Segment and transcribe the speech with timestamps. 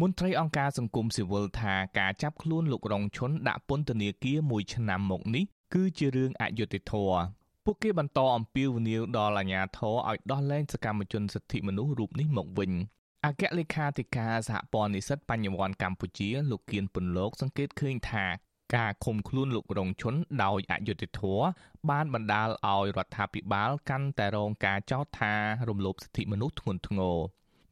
[0.00, 7.20] មន្ត្រីអង្គការសង្គមស៊ីវិលថាការចាប់ខ្លួនលោករងឈុនដាក់ពន្ធនាគារមួយឆ្នាំមកនេះគឺជារឿងអយុត្តិធម៌
[7.64, 12.72] ពួកគេបន្តអំពាវនាវដល់អាជ្ញាធរឲ្យដោះលែងសកម្មជនសិទ្ធិមនុស្សរូបនេះមកវិញ
[13.26, 18.24] អគ្គលេខាធិការសហព័ន្ធនិស្សិតបញ្ញវន្តកម្ពុជាលោកគៀនពុនលោកសង្កេតឃើញថា
[18.76, 20.14] ការឃុំខ្លួនលោករងឈុន
[20.44, 21.44] ដោយអយុត្តិធម៌
[21.90, 25.32] បានបណ្ដាលឲ្យរដ្ឋាភិបាលកាន់តែរងការចោទថា
[25.68, 27.18] រំលោភសិទ្ធិមនុស្សធ្ងន់ធ្ងរ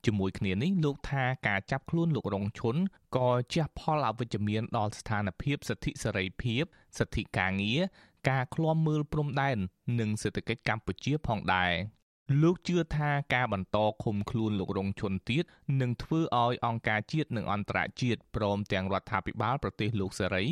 [0.06, 2.76] ជាមួយគ្នានេះលោកថាការចាប់ខ្លួនលោករងឈុន
[3.16, 6.64] ក៏ជះផលអវិជ្ជមានដល់ស្ថានភាពសិទ្ធិសេរីភាព
[6.98, 7.80] សិទ្ធិការងារ
[8.29, 9.58] ការឃ្លាំមើលព្រំដែន
[10.00, 11.72] និងសេដ្ឋកិច្ចកម្ពុជាផងដែរ
[12.42, 15.44] លោកជឿថាការបន្តឃុំខ្លួនលោករងឈុនទៀត
[15.80, 20.44] នឹងធ្វើឲ្យអង្គការជាតិនិងអន្តរជាតិព្រមទាំងរដ្ឋាភិបាលប្រទេសលោកសេរី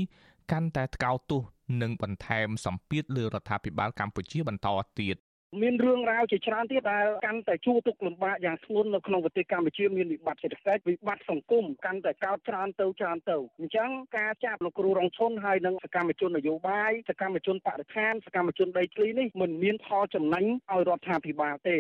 [0.53, 1.43] កាន់តែថ្កោលទោស
[1.83, 4.69] និងបន្ថែមសម្ពាធលើរដ្ឋាភិបាលកម្ពុជាបន្ត
[5.01, 5.17] ទៀត
[5.63, 21.77] មានរឿងរ៉ាវជាច្រើនទៀតដែលកាន់តែជួបទុក្ខលំបាកយ៉ាងធ្ងន់នៅក្នុងប្រទេសកម្ពុជាមានវិបត្តិសេដ្ឋកិច្ចវិបត្តិសង្គមកាន់តែកោតច្រើនទៅច្រើនទៅអញ្ចឹងការចាប់លោកគ្រូរងឈុនហើយនិងសកម្មជននយោបាយសកម្មជនបរិស្ថានសកម្មជនដីធ្លីនេះមិនមានផលចំណេញឲ្យរដ្ឋាភិបាលទេ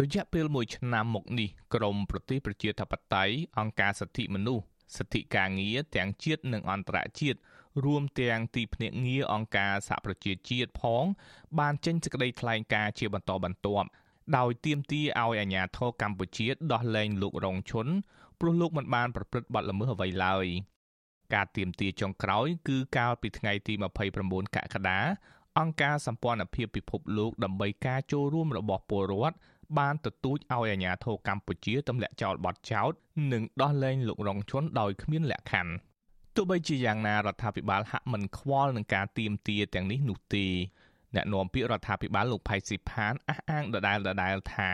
[0.00, 4.64] រយៈពេល1ឆ្នាំមកនេះក្រមប្រទេសប្រជាធិបតេយ្យអង្គការសិទ្ធិមនុស្ស
[4.96, 7.38] សិទ្ធិការងារទាំងជាតិនិងអន្តរជាតិ
[7.84, 11.04] រួមទាំងទីភ្នាក់ងារអង្គការសហប្រជាជាតិផង
[11.58, 13.88] បានចេញសេចក្តីថ្លែងការណ៍ជាបន្តបន្ទាប់
[14.36, 17.86] ដោយទាមទារឲ្យអាជ្ញាធរកម្ពុជាដោះលែងលោករងឈុន
[18.40, 20.46] ព្រោះលោកមិនបានប្រព្រឹត្តបទល្មើសអ្វីឡើយ
[21.34, 23.74] ការទាមទារចុងក្រោយគឺកាលពីថ្ងៃទី
[24.14, 25.00] 29កក្កដា
[25.58, 29.36] អង្គការសម្ព័ន្ធភាពពិភពលោកដើម្បីការចូលរួមរបស់ពលរដ្ឋ
[29.78, 32.92] បានទទូចឲ្យអាជ្ញាធរកម្ពុជាទម្លាក់ចោលបទចោទ
[33.32, 35.89] និងដោះលែងលោករងឈុនដោយគ្មានលក្ខខណ្ឌ
[36.34, 40.46] ទោះបីជាយ៉ាងណារដ្ឋាភិបាលហាក់មិនខ្វល់នឹងការទៀមទាទាំងនេះនោះទេ
[41.14, 44.72] អ្នកនាំពាក្យរដ្ឋាភិបាលលោកផៃស៊ីផានអះអាងដដែលដដែលថា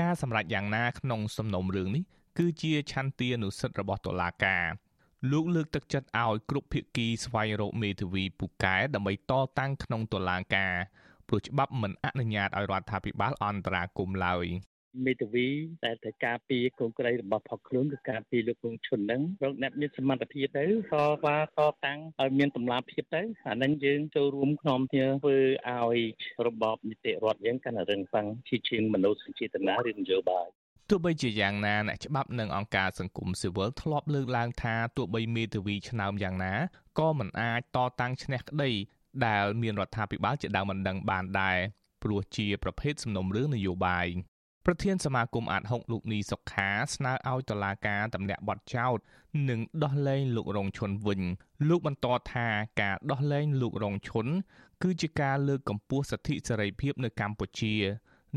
[0.00, 2.04] ការសម្រេចយ៉ាងណាក្នុងសំណុំរឿងនេះ
[2.38, 4.66] គឺជាឆន្ទានុសិទ្ធិរបស់តុលាការ
[5.32, 10.74] លោកលើកទឹកចិត្តឲ្យគ្រប់ភាគីស្វែងរកមេធាវីពូកែដើម្បីតតាំងក្នុងតុលាការ
[11.28, 14.46] ព្រោះច្បាប់មិនអនុញ្ញាតឲ្យរដ្ឋាភិបាលអន្តរាគមន៍ឡើយ
[15.04, 15.48] មេធាវី
[15.84, 25.36] តែទៅការពារកូនក្រីរបស់ផកខ្លួនគឺការពារលោកពងឈុនហ្នឹងរកអ្នកមានសមត្ថភាពទៅក៏ថាតតាំងឲ្យមានតម្លាភាពទៅអាហ្នឹងយើងចូលរួមក្នុងគ្នាធ្វើ
[25.68, 26.00] ឲ្យ
[26.46, 30.48] របបនីតិរដ្ឋយើងកាន់តែរឹងប៉ឹងជាជាងមនោសញ្ចេតនាឬនយោបាយ
[30.90, 36.54] ទោះបីជាយ៉ាងណាអ្នកច្បាប់និងអង្គការសង្គមស៊ីវិលធ្លាប់លើកឡើងថាទោះបីមេធាវីឆ្នើមយ៉ាងណា
[36.98, 38.70] ក៏មិនអាចតតាំងឈ្នះក្តី
[39.26, 41.58] ដែលមានរដ្ឋាភិបាលជាដើមមិនដឹងបានដែរ
[42.02, 44.06] ព្រោះជាប្រភេទសំណុំរឿងនយោបាយ
[44.66, 48.96] ប្រធានសមាគមអាត6លោកនីសុខាស្នើឲ្យតុលាការទម្លាក់បទចោទ
[49.48, 51.20] និងដោះលែងលោករងឈុនវិញ
[51.68, 52.48] លោកបន្តថា
[52.80, 54.26] ការដោះលែងលោករងឈុន
[54.82, 57.74] គឺជាការលើកកម្ពស់សិទ្ធិសេរីភាពនៅកម្ពុជា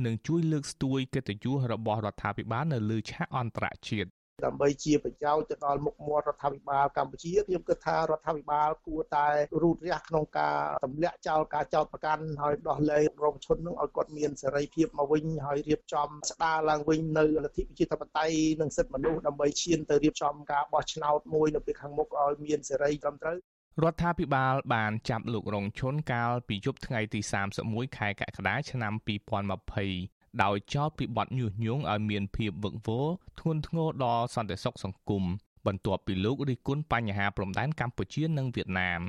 [0.05, 4.09] និងជួយលើកស្ទួយកិត្តិយសរបស់រដ្ឋាភិបាលនៅលើឆាកអន្តរជាតិ
[4.45, 9.27] ដើម្បីជាប្រយោជន៍ទៅដល់មុខមាត់រដ្ឋាភិបាលកម្ពុជាខ្ញុំគិតថារដ្ឋាភិបាលគួរតែ
[9.61, 23.37] រូតរះក្នុងការទម្លាក់ចោលការចោទប្រកាន់ហើយដោះលែងរងឈុននឹងឲ្យគាត់មានសេរីភាពមកវិញហើយរៀបចំស្ដារឡើងវិញនៅលទ្ធិប្រជាធិបតេយ្យនិងសិទ្ធិមនុស្សដើម្បីឈានទៅរៀបចំការបោះឆ្នោតមួយនៅពេលខាងមុខឲ្យមានសេរីត្រឹមត្រូវ
[23.83, 27.19] រដ្ឋាភិបាលបានចាប់លោករងឈុនកាលពីយប់ថ្ងៃទី
[27.59, 33.07] 31ខែកក្កដាឆ្នាំ2020 ដោយចោទពីបទញុះញង់ឲ្យមានភាពវឹកវរ
[33.39, 35.23] ធ្ងន់ធ្ងរដល់សន្តិសុខសង្គម
[35.65, 39.01] បន្ទាប់ពីលោករិះគន់បញ្ហាព្រំដែនកម្ពុជានិងវៀតណាម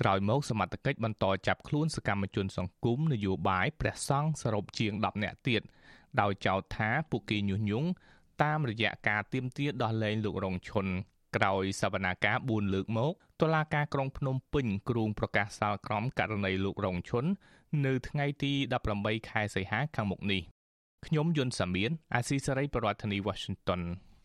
[0.00, 5.62] ក្រោយមកសមត្ថកិច្ចបន្តចាប់ខ្លួនសកម្មជនសង្គមនយោបាយព្រះសង្ឃសរុបជាង10នាក់ទៀត
[6.20, 7.88] ដោយចោទថាពួកគេញុះញង់
[8.42, 10.86] តាមរយៈការទាមទារដោះលែងលោករងឈុន
[11.36, 17.24] ក្រោយសវនាការ4លើកមកតុលាការក្រុងភ្នំពេញគ្រងប្រកាសសាលក្រមករណីលោករងឈុន
[17.86, 18.52] នៅថ្ងៃទី
[18.90, 20.42] 18ខែសីហាខាងមុខនេះ
[21.06, 23.82] ខ្ញុំយុនសាមៀនអាស៊ីសេរីប្រធានាធិបតី Washington